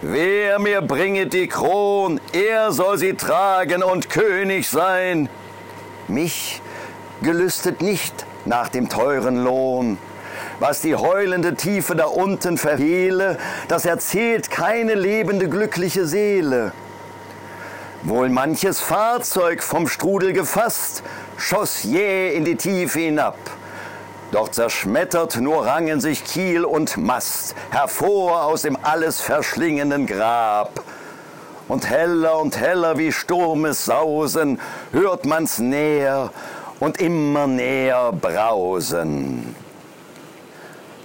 wer 0.00 0.58
mir 0.58 0.82
bringet 0.82 1.32
die 1.32 1.48
Kron, 1.48 2.20
er 2.32 2.72
soll 2.72 2.98
sie 2.98 3.14
tragen 3.14 3.82
und 3.82 4.10
König 4.10 4.68
sein. 4.68 5.28
Mich 6.08 6.60
gelüstet 7.22 7.80
nicht 7.82 8.26
nach 8.44 8.68
dem 8.68 8.88
teuren 8.88 9.42
Lohn. 9.42 9.98
Was 10.62 10.80
die 10.80 10.94
heulende 10.94 11.56
Tiefe 11.56 11.96
da 11.96 12.04
unten 12.04 12.56
verhehle, 12.56 13.36
das 13.66 13.84
erzählt 13.84 14.48
keine 14.48 14.94
lebende 14.94 15.48
glückliche 15.48 16.06
Seele. 16.06 16.70
Wohl 18.04 18.28
manches 18.28 18.78
Fahrzeug 18.78 19.60
vom 19.60 19.88
Strudel 19.88 20.32
gefasst, 20.32 21.02
schoss 21.36 21.82
jäh 21.82 22.36
in 22.36 22.44
die 22.44 22.54
Tiefe 22.54 23.00
hinab. 23.00 23.38
Doch 24.30 24.50
zerschmettert 24.50 25.40
nur 25.40 25.66
rangen 25.66 26.00
sich 26.00 26.24
Kiel 26.24 26.64
und 26.64 26.96
Mast 26.96 27.56
hervor 27.72 28.44
aus 28.44 28.62
dem 28.62 28.78
alles 28.80 29.20
verschlingenden 29.20 30.06
Grab. 30.06 30.84
Und 31.66 31.90
heller 31.90 32.38
und 32.38 32.56
heller 32.56 32.98
wie 32.98 33.10
Sturmes 33.10 33.86
Sausen 33.86 34.60
hört 34.92 35.26
man's 35.26 35.58
näher 35.58 36.30
und 36.78 37.00
immer 37.00 37.48
näher 37.48 38.12
brausen. 38.12 39.56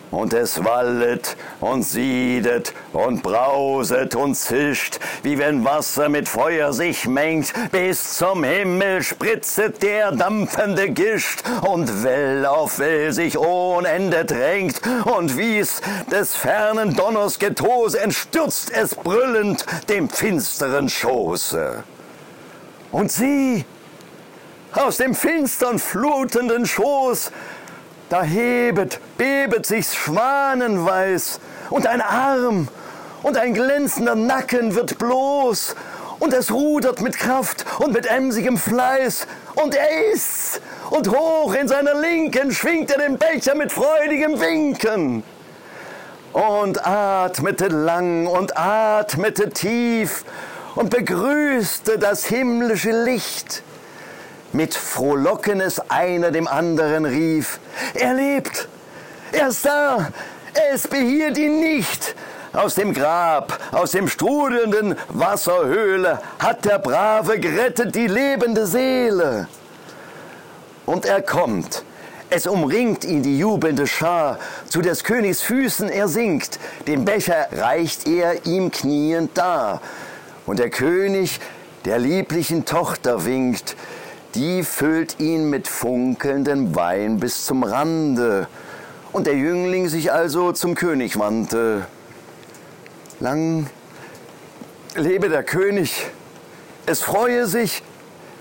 Und 0.09 0.33
es 0.33 0.63
wallet 0.63 1.35
und 1.59 1.83
siedet 1.83 2.73
und 2.93 3.23
brauset 3.23 4.15
und 4.15 4.35
zischt, 4.35 4.99
wie 5.23 5.37
wenn 5.37 5.65
Wasser 5.65 6.07
mit 6.07 6.29
Feuer 6.29 6.71
sich 6.71 7.07
mengt. 7.07 7.53
Bis 7.71 8.17
zum 8.17 8.43
Himmel 8.43 9.03
spritzet 9.03 9.83
der 9.83 10.11
dampfende 10.11 10.89
Gischt 10.89 11.43
und 11.61 12.03
Well 12.03 12.45
auf 12.45 12.79
Well 12.79 13.11
sich 13.11 13.37
ohne 13.37 13.89
Ende 13.89 14.23
drängt. 14.23 14.81
Und 15.05 15.37
wie's 15.37 15.81
des 16.11 16.35
fernen 16.35 16.95
Donners 16.95 17.37
Getose 17.39 17.99
entstürzt 17.99 18.71
es 18.71 18.95
brüllend 18.95 19.65
dem 19.89 20.09
finsteren 20.09 20.87
Schoße. 20.87 21.83
Und 22.91 23.11
sieh, 23.11 23.65
aus 24.73 24.97
dem 24.97 25.15
finstern 25.15 25.79
flutenden 25.79 26.65
Schoß 26.65 27.31
da 28.09 28.23
hebet, 28.23 28.99
bebet 29.17 29.65
sich's 29.65 29.95
schwanenweiß. 29.95 31.39
Und 31.69 31.87
ein 31.87 32.01
Arm 32.01 32.67
und 33.23 33.37
ein 33.37 33.53
glänzender 33.53 34.15
Nacken 34.15 34.75
wird 34.75 34.97
bloß. 34.97 35.75
Und 36.19 36.33
es 36.33 36.51
rudert 36.51 37.01
mit 37.01 37.17
Kraft 37.17 37.65
und 37.79 37.93
mit 37.93 38.07
emsigem 38.07 38.57
Fleiß. 38.57 39.27
Und 39.55 39.75
er 39.75 40.11
ist's. 40.13 40.61
Und 40.89 41.09
hoch 41.09 41.53
in 41.53 41.67
seiner 41.67 41.95
Linken 41.95 42.51
schwingt 42.51 42.91
er 42.91 42.99
den 42.99 43.17
Becher 43.17 43.55
mit 43.55 43.71
freudigem 43.71 44.39
Winken. 44.39 45.23
Und 46.33 46.85
atmete 46.85 47.67
lang 47.67 48.27
und 48.27 48.57
atmete 48.57 49.49
tief 49.49 50.23
und 50.75 50.91
begrüßte 50.91 51.97
das 51.97 52.25
himmlische 52.25 52.91
Licht 52.91 53.63
mit 54.57 54.73
Frohlockenes 54.73 55.79
einer 55.87 56.31
dem 56.31 56.47
anderen 56.47 57.05
rief, 57.05 57.59
er 57.93 58.15
lebt, 58.15 58.67
er 59.31 59.49
ist 59.49 59.63
da, 59.63 60.07
es 60.73 60.87
behielt 60.87 61.37
ihn 61.37 61.59
nicht. 61.59 62.15
Aus 62.53 62.73
dem 62.73 62.91
Grab, 62.91 63.59
aus 63.71 63.91
dem 63.91 64.07
strudelnden 64.07 64.95
Wasserhöhle 65.09 66.19
hat 66.39 66.65
der 66.65 66.79
Brave 66.79 67.39
gerettet 67.39 67.93
die 67.93 68.07
lebende 68.07 68.65
Seele. 68.65 69.47
Und 70.87 71.05
er 71.05 71.21
kommt, 71.21 71.83
es 72.31 72.47
umringt 72.47 73.05
ihn 73.05 73.21
die 73.21 73.37
jubelnde 73.37 73.85
Schar, 73.85 74.39
zu 74.67 74.81
des 74.81 75.03
Königs 75.03 75.43
Füßen 75.43 75.87
er 75.89 76.07
sinkt, 76.07 76.57
den 76.87 77.05
Becher 77.05 77.47
reicht 77.51 78.07
er 78.07 78.47
ihm 78.47 78.71
kniend 78.71 79.37
dar. 79.37 79.81
Und 80.47 80.57
der 80.57 80.71
König 80.71 81.39
der 81.85 81.99
lieblichen 81.99 82.65
Tochter 82.65 83.23
winkt, 83.23 83.75
die 84.35 84.63
füllt 84.63 85.19
ihn 85.19 85.49
mit 85.49 85.67
funkelndem 85.67 86.75
Wein 86.75 87.19
bis 87.19 87.45
zum 87.45 87.63
Rande. 87.63 88.47
Und 89.13 89.27
der 89.27 89.35
Jüngling 89.35 89.89
sich 89.89 90.11
also 90.11 90.51
zum 90.51 90.75
König 90.75 91.17
wandte. 91.17 91.85
Lang 93.19 93.67
lebe 94.95 95.29
der 95.29 95.43
König, 95.43 96.07
es 96.85 97.01
freue 97.01 97.47
sich, 97.47 97.83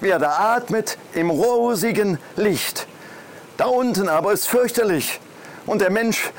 wer 0.00 0.18
da 0.18 0.54
atmet 0.54 0.98
im 1.14 1.30
rosigen 1.30 2.18
Licht. 2.36 2.86
Da 3.56 3.66
unten 3.66 4.08
aber 4.08 4.32
ist 4.32 4.46
fürchterlich 4.46 5.20
und 5.66 5.80
der 5.80 5.90
Mensch 5.90 6.30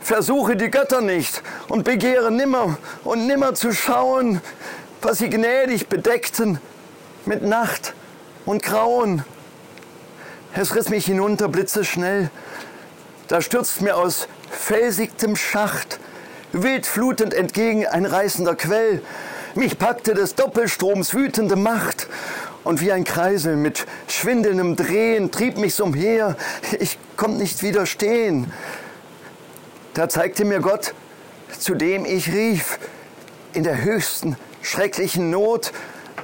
versuche 0.00 0.56
die 0.56 0.70
Götter 0.70 1.00
nicht 1.00 1.42
und 1.68 1.84
begehre 1.84 2.32
nimmer 2.32 2.78
und 3.04 3.26
nimmer 3.26 3.54
zu 3.54 3.72
schauen, 3.72 4.40
was 5.02 5.18
sie 5.18 5.28
gnädig 5.28 5.88
bedeckten 5.88 6.58
mit 7.26 7.42
Nacht 7.42 7.94
und 8.46 8.62
Grauen. 8.62 9.24
Es 10.54 10.74
riss 10.74 10.88
mich 10.88 11.06
hinunter 11.06 11.48
blitzeschnell. 11.48 12.30
Da 13.28 13.40
stürzt 13.40 13.80
mir 13.80 13.96
aus 13.96 14.28
felsigtem 14.50 15.36
Schacht 15.36 15.98
wildflutend 16.52 17.34
entgegen 17.34 17.86
ein 17.86 18.06
reißender 18.06 18.54
Quell. 18.54 19.02
Mich 19.54 19.78
packte 19.78 20.14
des 20.14 20.34
Doppelstroms 20.34 21.14
wütende 21.14 21.56
Macht 21.56 22.08
und 22.64 22.80
wie 22.80 22.92
ein 22.92 23.04
Kreisel 23.04 23.56
mit 23.56 23.86
schwindelndem 24.08 24.76
Drehen 24.76 25.30
trieb 25.30 25.58
mich's 25.58 25.80
umher. 25.80 26.36
Ich 26.78 26.98
konnt 27.16 27.38
nicht 27.38 27.62
widerstehen. 27.62 28.52
Da 29.94 30.08
zeigte 30.08 30.44
mir 30.44 30.60
Gott, 30.60 30.94
zu 31.58 31.74
dem 31.74 32.04
ich 32.04 32.32
rief, 32.32 32.78
in 33.52 33.64
der 33.64 33.82
höchsten 33.82 34.36
schrecklichen 34.62 35.30
Not, 35.30 35.72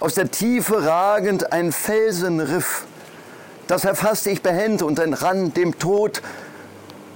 aus 0.01 0.15
der 0.15 0.31
Tiefe 0.31 0.85
ragend 0.85 1.53
ein 1.53 1.73
Felsenriff. 1.73 2.85
Das 3.67 3.85
erfasste 3.85 4.31
ich 4.31 4.43
behend 4.43 4.83
und 4.83 4.99
entrann 4.99 5.53
dem 5.55 5.79
Tod. 5.79 6.23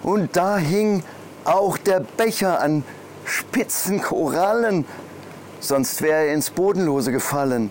Und 0.02 0.36
da 0.36 0.56
hing 0.56 1.02
auch 1.44 1.78
der 1.78 2.00
Becher 2.00 2.60
an 2.60 2.84
spitzen 3.24 4.02
Korallen, 4.02 4.84
sonst 5.60 6.02
wäre 6.02 6.26
er 6.26 6.34
ins 6.34 6.50
Bodenlose 6.50 7.12
gefallen. 7.12 7.70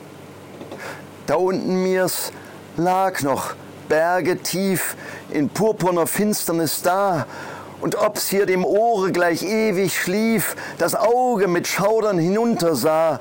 Da 1.27 1.35
unten 1.35 1.83
mir's 1.83 2.31
lag 2.77 3.21
noch 3.21 3.53
Berge 3.89 4.37
tief 4.37 4.95
in 5.29 5.49
purpurner 5.49 6.07
Finsternis 6.07 6.81
da, 6.81 7.25
und 7.81 7.95
ob's 7.95 8.29
hier 8.29 8.45
dem 8.45 8.63
Ohre 8.63 9.11
gleich 9.11 9.41
ewig 9.41 9.99
schlief, 9.99 10.55
das 10.77 10.93
Auge 10.93 11.47
mit 11.47 11.67
Schaudern 11.67 12.19
hinuntersah, 12.19 13.19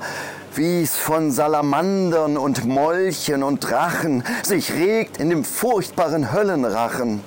wie's 0.55 0.97
von 0.97 1.31
Salamandern 1.31 2.37
und 2.37 2.65
Molchen 2.65 3.43
und 3.43 3.59
Drachen 3.59 4.23
sich 4.43 4.73
regt 4.73 5.17
in 5.17 5.29
dem 5.29 5.43
furchtbaren 5.43 6.33
Höllenrachen. 6.33 7.21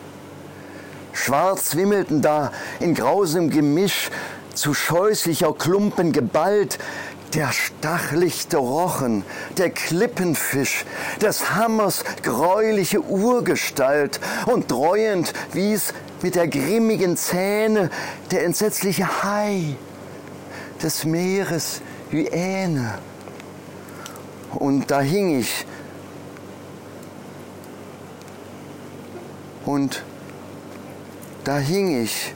Schwarz 1.13 1.77
wimmelten 1.77 2.23
da 2.23 2.53
in 2.81 2.95
grausem 2.95 3.51
Gemisch 3.51 4.11
zu 4.55 4.75
scheußlicher 4.75 5.53
Klumpen 5.55 6.13
geballt 6.13 6.79
der 7.35 7.51
stachlichte 7.51 8.59
Rochen, 8.59 9.25
der 9.57 9.71
Klippenfisch, 9.71 10.85
des 11.21 11.55
Hammers 11.55 12.05
greuliche 12.23 13.01
Urgestalt 13.01 14.21
und 14.47 14.71
dreuend 14.71 15.33
wie's 15.53 15.93
mit 16.23 16.37
der 16.37 16.47
grimmigen 16.47 17.17
Zähne 17.17 17.91
der 18.31 18.45
entsetzliche 18.45 19.23
Hai 19.23 19.77
des 20.83 21.05
Meeres 21.05 21.81
Hyäne 22.11 22.99
und 24.57 24.91
da 24.91 25.01
hing 25.01 25.39
ich. 25.41 25.67
Und 29.65 30.03
da 31.45 31.59
hing 31.59 32.03
ich. 32.03 32.35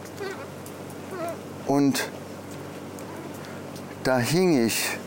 Und 1.67 2.09
da 4.03 4.19
hing 4.19 4.67
ich. 4.67 4.99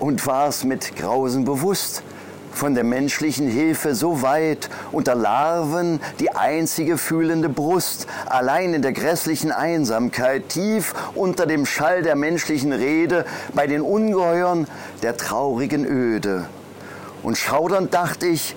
Und 0.00 0.26
war 0.26 0.48
es 0.48 0.64
mit 0.64 0.96
Grausen 0.96 1.44
bewusst, 1.44 2.02
von 2.54 2.74
der 2.74 2.84
menschlichen 2.84 3.48
Hilfe 3.48 3.94
so 3.94 4.22
weit 4.22 4.70
unter 4.92 5.14
Larven 5.14 6.00
die 6.20 6.30
einzige 6.30 6.96
fühlende 6.96 7.48
Brust, 7.48 8.06
allein 8.26 8.72
in 8.74 8.82
der 8.82 8.92
grässlichen 8.92 9.52
Einsamkeit, 9.52 10.48
tief 10.48 10.94
unter 11.14 11.46
dem 11.46 11.66
Schall 11.66 12.02
der 12.02 12.14
menschlichen 12.14 12.72
Rede, 12.72 13.26
bei 13.52 13.66
den 13.66 13.82
Ungeheuern 13.82 14.66
der 15.02 15.16
traurigen 15.16 15.84
Öde. 15.84 16.46
Und 17.22 17.36
schaudernd 17.36 17.92
dachte 17.92 18.26
ich, 18.26 18.54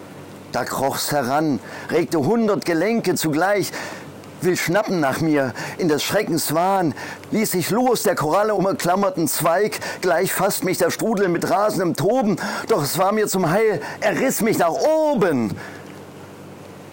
da 0.51 0.63
kroch's 0.63 1.11
heran, 1.11 1.59
regte 1.91 2.19
hundert 2.19 2.65
Gelenke 2.65 3.15
zugleich, 3.15 3.71
will 4.41 4.57
schnappen 4.57 4.99
nach 4.99 5.21
mir, 5.21 5.53
in 5.77 5.87
des 5.87 6.03
Schreckens 6.03 6.53
Wahn, 6.53 6.93
ließ 7.31 7.51
sich 7.51 7.69
los 7.69 8.03
der 8.03 8.15
Koralle 8.15 8.55
umklammerten 8.55 9.27
Zweig, 9.27 9.79
gleich 10.01 10.33
fasst 10.33 10.63
mich 10.63 10.77
der 10.77 10.91
Strudel 10.91 11.27
mit 11.27 11.49
rasendem 11.49 11.95
Toben, 11.95 12.37
doch 12.67 12.83
es 12.83 12.97
war 12.97 13.11
mir 13.11 13.27
zum 13.27 13.49
Heil, 13.49 13.81
er 13.99 14.19
riss 14.19 14.41
mich 14.41 14.57
nach 14.57 14.71
oben. 14.73 15.55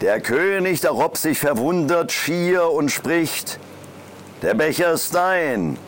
Der 0.00 0.20
König 0.20 0.80
darob 0.80 1.16
sich 1.16 1.38
verwundert 1.38 2.12
schier 2.12 2.70
und 2.70 2.90
spricht, 2.90 3.58
der 4.42 4.54
Becher 4.54 4.92
ist 4.92 5.14
dein, 5.14 5.78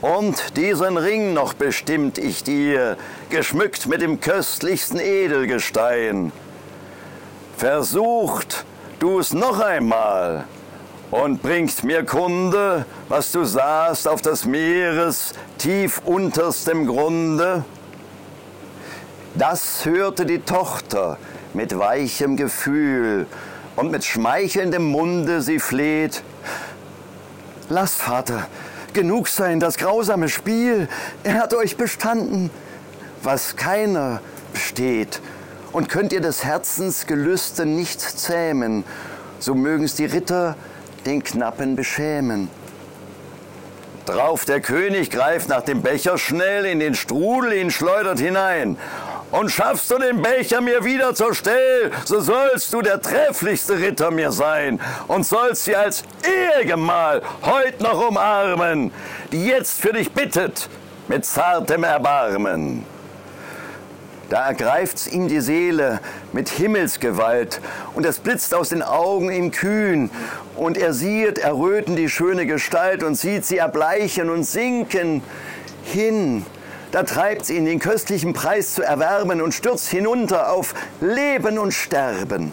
und 0.00 0.56
diesen 0.56 0.96
Ring 0.96 1.34
noch 1.34 1.54
bestimmt 1.54 2.18
ich 2.18 2.44
dir, 2.44 2.96
geschmückt 3.30 3.86
mit 3.86 4.00
dem 4.00 4.20
köstlichsten 4.20 5.00
Edelgestein. 5.00 6.32
Versucht 7.56 8.64
du's 9.00 9.32
noch 9.32 9.58
einmal 9.58 10.46
und 11.10 11.42
bringst 11.42 11.84
mir 11.84 12.04
Kunde, 12.04 12.84
was 13.08 13.32
du 13.32 13.44
sahst 13.44 14.06
auf 14.06 14.20
des 14.20 14.44
Meeres 14.44 15.32
tief 15.56 16.02
unterstem 16.04 16.86
Grunde? 16.86 17.64
Das 19.34 19.84
hörte 19.84 20.26
die 20.26 20.40
Tochter 20.40 21.18
mit 21.54 21.78
weichem 21.78 22.36
Gefühl 22.36 23.26
und 23.76 23.90
mit 23.90 24.04
schmeichelndem 24.04 24.84
Munde 24.84 25.40
sie 25.40 25.60
fleht. 25.60 26.22
Lasst, 27.68 28.00
Vater, 28.00 28.48
genug 28.92 29.28
sein, 29.28 29.60
das 29.60 29.76
grausame 29.76 30.28
Spiel. 30.28 30.88
Er 31.22 31.34
hat 31.34 31.54
euch 31.54 31.76
bestanden, 31.76 32.50
was 33.22 33.56
keiner 33.56 34.20
besteht. 34.52 35.20
Und 35.72 35.88
könnt 35.88 36.12
ihr 36.12 36.20
des 36.20 36.44
Herzens 36.44 37.06
Gelüste 37.06 37.66
nicht 37.66 38.00
zähmen, 38.00 38.84
so 39.38 39.54
mögen's 39.54 39.94
die 39.94 40.06
Ritter 40.06 40.56
den 41.06 41.22
Knappen 41.22 41.76
beschämen. 41.76 42.50
Drauf 44.08 44.46
der 44.46 44.60
König 44.60 45.10
greift 45.10 45.50
nach 45.50 45.60
dem 45.60 45.82
Becher 45.82 46.16
schnell 46.16 46.64
in 46.64 46.80
den 46.80 46.94
Strudel, 46.94 47.52
ihn 47.52 47.70
schleudert 47.70 48.18
hinein. 48.18 48.78
Und 49.30 49.50
schaffst 49.50 49.90
du 49.90 49.98
den 49.98 50.22
Becher 50.22 50.62
mir 50.62 50.82
wieder 50.84 51.14
zur 51.14 51.34
Stell, 51.34 51.90
so 52.06 52.20
sollst 52.20 52.72
du 52.72 52.80
der 52.80 53.02
trefflichste 53.02 53.78
Ritter 53.78 54.10
mir 54.10 54.32
sein 54.32 54.80
und 55.06 55.26
sollst 55.26 55.64
sie 55.64 55.76
als 55.76 56.04
Ehegemahl 56.24 57.20
heut 57.44 57.80
noch 57.82 58.08
umarmen, 58.08 58.90
die 59.30 59.44
jetzt 59.44 59.78
für 59.82 59.92
dich 59.92 60.10
bittet 60.12 60.70
mit 61.08 61.26
zartem 61.26 61.84
Erbarmen. 61.84 62.86
Da 64.30 64.46
ergreift's 64.48 65.06
ihm 65.06 65.28
die 65.28 65.40
Seele 65.40 66.00
mit 66.32 66.48
Himmelsgewalt 66.50 67.60
und 67.94 68.04
es 68.04 68.18
blitzt 68.18 68.54
aus 68.54 68.70
den 68.70 68.82
Augen 68.82 69.30
ihm 69.30 69.50
kühn 69.50 70.10
und 70.58 70.76
er 70.76 70.92
sieht 70.92 71.38
erröten 71.38 71.96
die 71.96 72.08
schöne 72.08 72.46
Gestalt 72.46 73.02
und 73.02 73.14
sieht 73.14 73.44
sie 73.44 73.58
erbleichen 73.58 74.30
und 74.30 74.44
sinken 74.44 75.22
hin. 75.84 76.44
Da 76.90 77.02
treibt's 77.02 77.50
ihn, 77.50 77.66
den 77.66 77.78
köstlichen 77.78 78.32
Preis 78.32 78.74
zu 78.74 78.82
erwerben 78.82 79.40
und 79.40 79.52
stürzt 79.52 79.88
hinunter 79.88 80.52
auf 80.52 80.74
Leben 81.00 81.58
und 81.58 81.72
Sterben. 81.72 82.52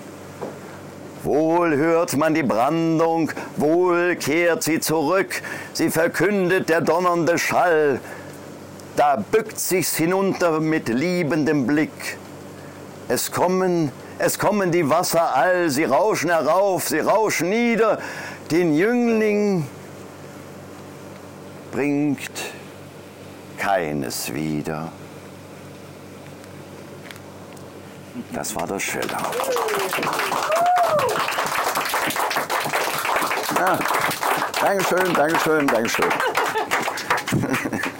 Wohl 1.23 1.75
hört 1.75 2.15
man 2.17 2.35
die 2.35 2.43
Brandung, 2.43 3.31
wohl 3.57 4.15
kehrt 4.15 4.61
sie 4.63 4.79
zurück, 4.79 5.41
sie 5.73 5.89
verkündet 5.89 6.69
der 6.69 6.81
donnernde 6.81 7.39
Schall, 7.39 7.99
da 8.95 9.17
bückt 9.31 9.59
sich's 9.59 9.95
hinunter 9.95 10.59
mit 10.59 10.87
liebendem 10.87 11.65
Blick. 11.65 12.17
Es 13.07 13.31
kommen, 13.31 13.91
es 14.17 14.39
kommen 14.39 14.71
die 14.71 14.89
Wasser 14.89 15.35
all, 15.35 15.69
sie 15.69 15.83
rauschen 15.83 16.29
herauf, 16.29 16.87
sie 16.87 16.99
rauschen 16.99 17.49
nieder. 17.49 17.99
Den 18.49 18.75
Jüngling 18.75 19.67
bringt 21.71 22.31
keines 23.57 24.33
wieder. 24.33 24.91
Das 28.33 28.55
war 28.55 28.65
der 28.67 28.79
Schiller. 28.79 29.21
Ja, 33.59 33.79
Dankeschön, 34.61 35.13
Dankeschön, 35.13 35.67
Dankeschön. 35.67 36.09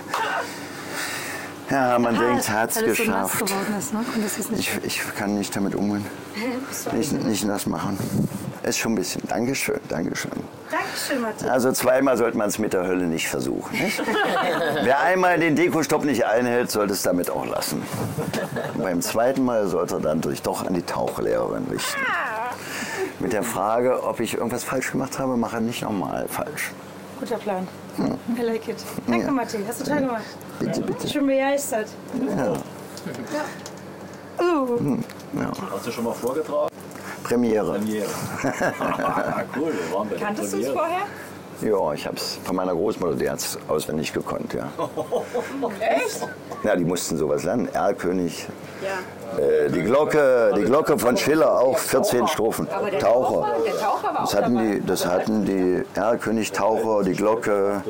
Ja, 1.75 1.99
man 1.99 2.17
denkt, 2.17 2.49
hat 2.49 2.69
es 2.73 2.81
geschafft. 2.81 3.49
So 3.49 3.55
ist, 3.77 3.93
ne? 3.93 4.57
Ich, 4.57 4.71
ich 4.81 5.01
kann 5.17 5.35
nicht 5.37 5.53
damit 5.53 5.75
umgehen. 5.75 6.05
Nicht, 6.93 7.11
nicht 7.11 7.49
das 7.49 7.65
machen. 7.65 7.97
Ist 8.63 8.77
schon 8.77 8.93
ein 8.93 8.95
bisschen. 8.95 9.21
Dankeschön, 9.27 9.81
Dankeschön. 9.89 10.31
Dankeschön, 10.71 11.21
Martin. 11.21 11.49
Also 11.49 11.73
zweimal 11.73 12.15
sollte 12.15 12.37
man 12.37 12.47
es 12.47 12.59
mit 12.59 12.71
der 12.71 12.87
Hölle 12.87 13.07
nicht 13.07 13.27
versuchen. 13.27 13.77
Nicht? 13.77 14.01
Wer 14.83 15.01
einmal 15.01 15.37
den 15.37 15.57
Dekostopp 15.57 16.05
nicht 16.05 16.25
einhält, 16.25 16.71
sollte 16.71 16.93
es 16.93 17.01
damit 17.01 17.29
auch 17.29 17.45
lassen. 17.45 17.83
Und 18.75 18.81
beim 18.81 19.01
zweiten 19.01 19.43
Mal 19.43 19.67
sollte 19.67 19.95
er 19.95 19.99
dann 19.99 20.21
durch 20.21 20.41
doch 20.41 20.65
an 20.65 20.73
die 20.73 20.81
Tauchlehrerin 20.81 21.65
richten. 21.69 21.99
Mit 23.19 23.33
der 23.33 23.43
Frage, 23.43 24.01
ob 24.01 24.21
ich 24.21 24.35
irgendwas 24.35 24.63
falsch 24.63 24.91
gemacht 24.91 25.19
habe, 25.19 25.35
mache 25.35 25.59
nicht 25.59 25.81
nochmal 25.81 26.25
falsch. 26.29 26.71
Guter 27.19 27.37
Plan. 27.37 27.67
I 27.97 28.41
like 28.41 28.67
it. 28.69 28.77
Danke, 29.07 29.25
Ja. 29.25 29.31
Martin. 29.31 29.65
Hast 29.67 29.81
du 29.81 29.85
toll 29.85 29.99
gemacht. 29.99 30.23
Bitte, 30.59 30.81
bitte. 30.81 31.07
Ich 31.07 31.13
bin 31.13 31.27
begeistert. 31.27 31.87
Ja. 32.37 32.53
Uh, 34.43 34.97
Ja. 35.33 35.51
Hast 35.71 35.87
du 35.87 35.91
schon 35.91 36.03
mal 36.03 36.13
vorgetragen? 36.13 36.69
Premiere. 37.23 37.73
Premiere. 37.73 38.07
cool, 39.55 39.73
wir 39.73 39.95
waren 39.95 40.09
bei 40.09 40.15
der 40.15 40.25
kanntest 40.25 40.53
du 40.53 40.57
es 40.59 40.67
vorher? 40.69 41.05
Ja, 41.61 41.93
ich 41.93 42.05
habe 42.05 42.17
es 42.17 42.37
von 42.43 42.55
meiner 42.55 42.73
Großmutter, 42.73 43.15
die 43.15 43.29
hat 43.29 43.39
es 43.39 43.57
auswendig 43.67 44.11
gekonnt, 44.11 44.53
ja. 44.53 44.69
Echt? 45.79 46.27
Ja, 46.63 46.75
die 46.75 46.83
mussten 46.83 47.17
sowas 47.17 47.43
lernen. 47.43 47.69
Erlkönig, 47.73 48.47
Ja. 48.83 48.99
Äh, 49.37 49.69
die 49.69 49.83
Glocke, 49.83 50.53
die 50.55 50.63
Glocke 50.63 50.97
von 50.97 51.17
Schiller 51.17 51.59
auch 51.59 51.77
14 51.77 52.27
Strophen. 52.27 52.67
Taucher. 52.99 53.55
Das 54.19 54.35
hatten 54.35 54.57
die, 54.57 54.85
das 54.85 55.05
hatten 55.05 55.45
die 55.45 55.83
Erlkönig, 55.93 56.51
Taucher, 56.51 57.03
die 57.03 57.13
Glocke, 57.13 57.81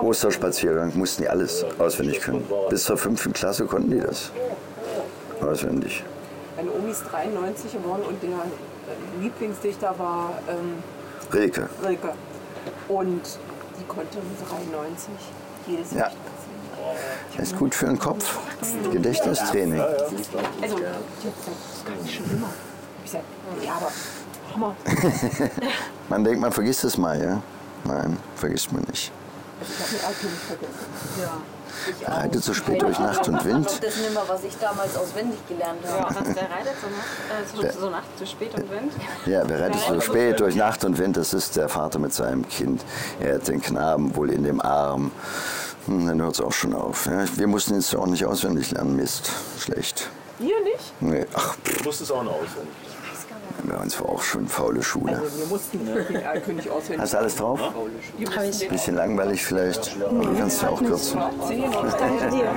Osterspaziergang, 0.00 0.92
mussten 0.94 1.22
die 1.22 1.28
alles 1.28 1.64
auswendig 1.78 2.20
können. 2.20 2.44
Bis 2.68 2.84
zur 2.84 2.96
fünften 2.96 3.32
Klasse 3.32 3.64
konnten 3.66 3.90
die 3.90 4.00
das 4.00 4.30
auswendig. 5.40 6.04
Meine 6.56 6.70
Omi 6.72 6.90
ist 6.90 7.04
93 7.10 7.72
geworden 7.72 8.02
und 8.08 8.22
der 8.22 8.30
äh, 8.30 9.22
Lieblingsdichter 9.22 9.94
war 9.98 10.30
ähm, 10.48 10.82
Rilke. 11.32 11.68
Rilke. 11.84 12.12
Und 12.88 13.22
die 13.78 13.84
konnte 13.86 14.18
mit 14.18 14.50
93 14.70 15.10
jedes 15.66 15.92
Ja. 15.92 16.04
Gedicht 16.04 16.31
singen. 17.32 17.42
Ist 17.42 17.58
gut 17.58 17.74
für 17.74 17.86
den 17.86 17.98
Kopf. 17.98 18.38
Gedächtnistraining. 18.90 19.80
Also, 19.80 20.76
die 20.76 20.82
das 20.82 21.84
kann 21.84 21.94
ich 22.04 22.14
schon 22.14 22.30
immer. 22.30 22.48
Ich 23.04 23.10
sag, 23.10 23.22
ja, 23.62 23.74
aber 23.74 23.90
Hammer. 24.54 24.76
Man 26.08 26.24
denkt, 26.24 26.40
man 26.40 26.52
vergisst 26.52 26.84
es 26.84 26.98
mal, 26.98 27.20
ja? 27.20 27.42
Nein, 27.84 28.18
vergisst 28.36 28.70
man 28.72 28.82
nicht. 28.82 29.10
Also, 29.60 29.72
ich 29.72 29.80
habe 29.80 29.90
den 29.90 30.00
Erlkönig 30.04 30.38
vergessen. 30.38 31.62
Er 32.06 32.16
reitet 32.16 32.44
so 32.44 32.54
spät 32.54 32.82
durch 32.82 32.98
Nacht 32.98 33.28
und 33.28 33.44
Wind. 33.44 33.66
Das 33.66 33.94
ist 33.94 33.98
nicht 33.98 34.12
mehr, 34.12 34.22
was 34.26 34.44
ich 34.44 34.56
damals 34.58 34.96
auswendig 34.96 35.38
gelernt 35.48 35.80
habe. 35.88 36.14
Was, 36.14 36.34
der 36.34 36.50
reitet 36.50 36.74
so 36.80 36.86
nachts, 36.88 37.64
äh, 37.64 37.80
so, 37.80 37.90
so 38.18 38.26
spät 38.26 38.54
und 38.54 38.70
Wind? 38.70 38.92
Ja, 39.26 39.42
wer 39.46 39.60
reitet 39.60 39.80
so 39.88 40.00
spät 40.00 40.40
durch 40.40 40.54
Nacht 40.54 40.84
und 40.84 40.98
Wind? 40.98 41.16
Das 41.16 41.32
ist 41.32 41.56
der 41.56 41.68
Vater 41.68 41.98
mit 41.98 42.12
seinem 42.12 42.46
Kind. 42.48 42.84
Er 43.20 43.36
hat 43.36 43.48
den 43.48 43.60
Knaben 43.60 44.14
wohl 44.14 44.30
in 44.30 44.44
dem 44.44 44.60
Arm. 44.60 45.10
Hm, 45.86 46.06
Dann 46.06 46.20
hört 46.22 46.34
es 46.34 46.40
auch 46.40 46.52
schon 46.52 46.74
auf. 46.74 47.06
Ja, 47.06 47.24
wir 47.36 47.46
mussten 47.46 47.74
es 47.74 47.94
auch 47.94 48.06
nicht 48.06 48.24
auswendig 48.24 48.70
lernen. 48.70 48.96
Mist, 48.96 49.30
schlecht. 49.58 50.08
Ihr 50.38 50.46
nicht? 50.64 50.92
Nee, 51.00 51.26
ach, 51.34 51.56
Du 51.78 51.84
musstest 51.84 52.12
auch 52.12 52.22
noch 52.24 52.32
auswendig. 52.32 52.74
bei 53.64 53.76
uns 53.76 53.98
war 54.00 54.08
auch 54.08 54.22
schon 54.22 54.46
faule 54.48 54.82
Schule. 54.82 55.18
Also, 55.18 55.38
wir 55.38 55.46
mussten 55.46 55.78
den 55.86 56.16
Erlkönig 56.16 56.70
auswendig 56.70 57.00
Hast 57.00 57.12
du 57.14 57.18
alles 57.18 57.36
drauf? 57.36 57.60
Wir 58.18 58.28
mussten 58.30 58.58
den 58.60 58.68
Bisschen 58.70 58.94
langweilig 58.96 59.44
vielleicht, 59.44 59.96
aber 60.00 60.24
du 60.24 60.34
kannst 60.36 60.62
ja 60.62 60.68
auch 60.68 60.78
kürzen. 60.78 61.20
sehen. 61.48 61.70
Danke 61.98 62.30
dir. 62.30 62.52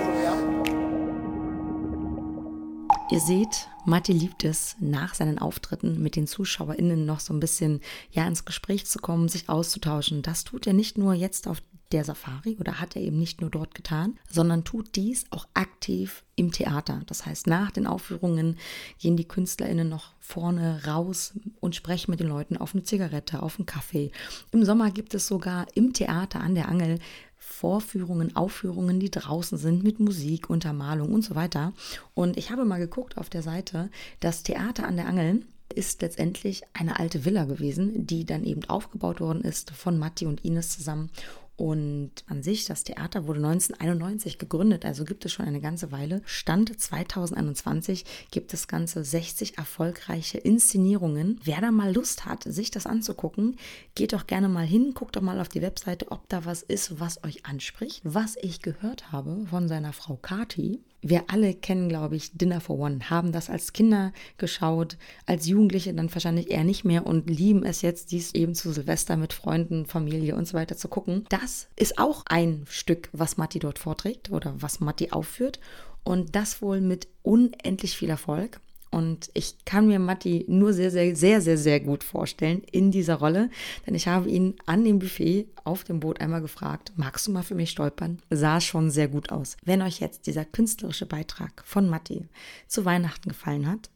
Ihr 3.12 3.20
seht, 3.20 3.68
Matti 3.86 4.14
liebt 4.14 4.44
es, 4.44 4.76
nach 4.80 5.14
seinen 5.14 5.38
Auftritten 5.38 6.02
mit 6.02 6.16
den 6.16 6.26
ZuschauerInnen 6.26 7.06
noch 7.06 7.20
so 7.20 7.34
ein 7.34 7.40
bisschen 7.40 7.82
ja, 8.10 8.26
ins 8.28 8.46
Gespräch 8.46 8.88
zu 8.88 8.98
kommen, 8.98 9.30
sich 9.30 9.48
auszutauschen. 9.48 10.24
Das 10.24 10.44
tut 10.44 10.66
er 10.66 10.74
nicht 10.74 10.98
nur 10.98 11.14
jetzt 11.14 11.48
auf 11.48 11.60
der 11.92 12.04
Safari 12.04 12.58
oder 12.60 12.80
hat 12.80 12.96
er 12.96 13.02
eben 13.02 13.18
nicht 13.18 13.42
nur 13.42 13.50
dort 13.50 13.76
getan, 13.76 14.18
sondern 14.30 14.64
tut 14.64 14.96
dies 14.96 15.26
auch 15.30 15.48
aktiv 15.54 16.24
im 16.36 16.52
Theater. 16.52 17.02
Das 17.06 17.26
heißt, 17.26 17.48
nach 17.48 17.72
den 17.72 17.88
Aufführungen 17.88 18.58
gehen 19.00 19.18
die 19.18 19.28
KünstlerInnen 19.28 19.88
noch 19.88 20.14
vorne 20.20 20.86
raus 20.86 21.34
und 21.60 21.76
sprechen 21.76 22.12
mit 22.12 22.20
den 22.20 22.28
Leuten 22.28 22.58
auf 22.58 22.74
eine 22.74 22.84
Zigarette, 22.84 23.42
auf 23.42 23.60
einen 23.60 23.66
Kaffee. 23.66 24.12
Im 24.52 24.66
Sommer 24.66 24.92
gibt 24.92 25.14
es 25.14 25.28
sogar 25.28 25.68
im 25.76 25.94
Theater 25.94 26.42
an 26.42 26.56
der 26.56 26.70
Angel 26.70 27.00
Vorführungen, 27.38 28.36
Aufführungen, 28.36 29.00
die 29.00 29.12
draußen 29.12 29.58
sind 29.58 29.84
mit 29.84 30.00
Musik, 30.00 30.50
Untermalung 30.50 31.14
und 31.14 31.22
so 31.22 31.36
weiter. 31.36 31.74
Und 32.16 32.38
ich 32.38 32.50
habe 32.50 32.66
mal 32.66 32.80
geguckt 32.80 33.18
auf 33.18 33.30
der 33.30 33.44
Seite, 33.44 33.90
das 34.20 34.42
Theater 34.42 34.88
an 34.88 34.96
der 34.96 35.08
Angel 35.08 35.46
ist 35.74 36.02
letztendlich 36.02 36.64
eine 36.74 37.00
alte 37.00 37.26
Villa 37.26 37.46
gewesen, 37.46 38.06
die 38.06 38.26
dann 38.26 38.44
eben 38.44 38.66
aufgebaut 38.66 39.20
worden 39.20 39.42
ist 39.42 39.72
von 39.72 39.98
Matti 39.98 40.26
und 40.26 40.44
Ines 40.44 40.70
zusammen. 40.70 41.10
Und 41.58 42.12
an 42.28 42.44
sich, 42.44 42.66
das 42.66 42.84
Theater 42.84 43.28
wurde 43.28 43.40
1991 43.40 44.38
gegründet, 44.38 44.84
also 44.84 45.06
gibt 45.06 45.24
es 45.24 45.32
schon 45.32 45.46
eine 45.46 45.62
ganze 45.62 45.92
Weile. 45.92 46.22
Stand 46.26 46.80
2021 46.80 48.06
gibt 48.32 48.54
es 48.54 48.68
ganze 48.68 49.04
60 49.04 49.58
erfolgreiche 49.58 50.38
Inszenierungen. 50.38 51.40
Wer 51.44 51.62
da 51.62 51.72
mal 51.72 51.94
Lust 51.94 52.26
hat, 52.26 52.44
sich 52.44 52.72
das 52.72 52.86
anzugucken, 52.86 53.58
geht 53.96 54.12
doch 54.12 54.28
gerne 54.28 54.50
mal 54.50 54.66
hin, 54.66 54.94
guckt 54.94 55.16
doch 55.16 55.22
mal 55.22 55.40
auf 55.40 55.50
die 55.50 55.62
Webseite, 55.62 56.12
ob 56.12 56.28
da 56.28 56.44
was 56.44 56.62
ist, 56.62 57.00
was 57.00 57.24
euch 57.24 57.46
anspricht. 57.46 58.02
Was 58.04 58.36
ich 58.42 58.62
gehört 58.62 59.14
habe 59.14 59.46
von 59.50 59.70
seiner 59.70 59.94
Frau 59.94 60.18
Kati, 60.22 60.82
wir 61.08 61.26
alle 61.28 61.54
kennen, 61.54 61.88
glaube 61.88 62.16
ich, 62.16 62.36
Dinner 62.36 62.60
for 62.60 62.80
One, 62.80 63.12
haben 63.12 63.32
das 63.32 63.52
als 63.52 63.74
Kinder 63.74 64.12
geschaut, 64.40 64.98
als 65.28 65.46
Jugendliche 65.46 65.94
dann 65.94 66.12
wahrscheinlich 66.12 66.50
eher 66.50 66.64
nicht 66.64 66.84
mehr 66.84 67.06
und 67.06 67.30
lieben 67.30 67.64
es 67.64 67.84
jetzt, 67.84 68.12
dies 68.12 68.34
eben 68.34 68.56
zu 68.56 68.74
Silvester 68.74 69.16
mit 69.16 69.32
Freunden, 69.32 69.86
Familie 69.86 70.36
und 70.36 70.48
so 70.48 70.58
weiter 70.58 70.78
zu 70.78 70.88
gucken. 70.88 71.26
Das 71.30 71.68
ist 71.76 72.00
auch 72.00 72.24
ein 72.28 72.66
Stück, 72.68 73.10
was 73.12 73.38
Matti 73.38 73.60
dort 73.60 73.78
vorträgt 73.78 74.32
oder 74.32 74.56
was 74.58 74.80
Matti 74.80 75.12
aufführt 75.12 75.60
und 76.04 76.36
das 76.36 76.64
wohl 76.64 76.82
mit 76.82 77.08
unendlich 77.22 77.96
viel 77.96 78.10
Erfolg. 78.10 78.60
Und 78.96 79.30
ich 79.34 79.66
kann 79.66 79.88
mir 79.88 80.00
Matti 80.00 80.46
nur 80.48 80.72
sehr, 80.72 80.90
sehr, 80.90 81.14
sehr, 81.18 81.42
sehr, 81.42 81.58
sehr 81.58 81.82
gut 81.82 82.02
vorstellen 82.02 82.62
in 82.72 82.92
dieser 82.92 83.16
Rolle. 83.16 83.50
Denn 83.86 83.94
ich 83.94 84.08
habe 84.08 84.30
ihn 84.30 84.56
an 84.66 84.86
dem 84.86 85.00
Buffet 85.00 85.48
auf 85.66 85.84
dem 85.84 86.00
Boot 86.00 86.22
einmal 86.22 86.40
gefragt, 86.40 86.94
magst 86.96 87.28
du 87.28 87.32
mal 87.34 87.44
für 87.44 87.56
mich 87.56 87.72
stolpern? 87.72 88.22
Sah 88.30 88.62
schon 88.62 88.90
sehr 88.92 89.10
gut 89.10 89.34
aus. 89.34 89.58
Wenn 89.66 89.82
euch 89.82 90.00
jetzt 90.00 90.28
dieser 90.28 90.46
künstlerische 90.46 91.06
Beitrag 91.06 91.62
von 91.66 91.90
Matti 91.90 92.30
zu 92.70 92.86
Weihnachten 92.86 93.28
gefallen 93.28 93.70
hat, 93.70 93.90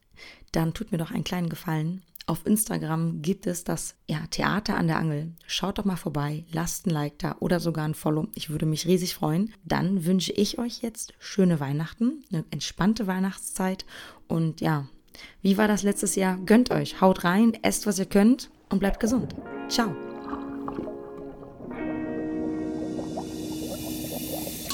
dann 0.51 0.73
tut 0.73 0.91
mir 0.91 0.97
doch 0.97 1.11
einen 1.11 1.23
kleinen 1.23 1.47
Gefallen 1.47 2.01
auf 2.29 2.45
Instagram 2.45 3.21
gibt 3.21 3.47
es 3.47 3.63
das 3.63 3.95
ja, 4.07 4.19
Theater 4.29 4.77
an 4.77 4.87
der 4.87 4.97
Angel. 4.97 5.33
Schaut 5.47 5.79
doch 5.79 5.85
mal 5.85 5.95
vorbei, 5.95 6.45
lasst 6.51 6.85
ein 6.85 6.91
Like 6.91 7.17
da 7.19 7.35
oder 7.39 7.59
sogar 7.59 7.85
ein 7.85 7.95
Follow. 7.95 8.27
Ich 8.35 8.49
würde 8.49 8.65
mich 8.65 8.85
riesig 8.85 9.15
freuen. 9.15 9.51
Dann 9.65 10.05
wünsche 10.05 10.31
ich 10.33 10.59
euch 10.59 10.81
jetzt 10.81 11.13
schöne 11.17 11.59
Weihnachten, 11.59 12.23
eine 12.31 12.45
entspannte 12.51 13.07
Weihnachtszeit 13.07 13.85
und 14.27 14.61
ja, 14.61 14.87
wie 15.41 15.57
war 15.57 15.67
das 15.67 15.83
letztes 15.83 16.15
Jahr? 16.15 16.37
Gönnt 16.45 16.71
euch, 16.71 17.01
haut 17.01 17.23
rein, 17.23 17.57
esst 17.63 17.87
was 17.87 17.99
ihr 17.99 18.05
könnt 18.05 18.51
und 18.69 18.79
bleibt 18.79 18.99
gesund. 18.99 19.35
Ciao. 19.67 19.95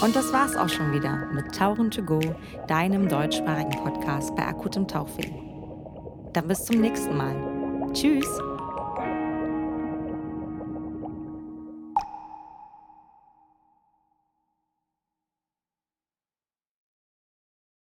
Und 0.01 0.15
das 0.15 0.33
war's 0.33 0.57
auch 0.57 0.69
schon 0.69 0.91
wieder 0.91 1.31
mit 1.33 1.55
Tauchen 1.55 1.89
to 1.89 2.03
go, 2.03 2.19
deinem 2.67 3.07
deutschsprachigen 3.07 3.71
Podcast 3.81 4.35
bei 4.35 4.45
akutem 4.45 4.87
Tauchweh. 4.87 5.44
Dann 6.35 6.49
bis 6.49 6.65
zum 6.65 6.81
nächsten 6.81 7.15
Mal. 7.15 7.33
Tschüss. 7.93 8.27